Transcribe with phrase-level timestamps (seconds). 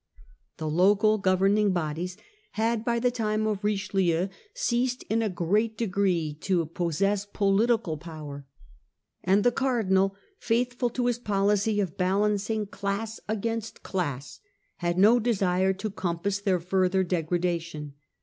[0.57, 2.17] The local governing bodies
[2.53, 8.09] had by the time of Richelieu ceased in a great degree to possess political The
[8.09, 8.45] hour P ower
[8.85, 11.81] * an ^ the cardinal, faithful to his policy geoisie.
[11.83, 14.39] of balancing class against class,
[14.77, 17.93] had no desire to compass their further degradation.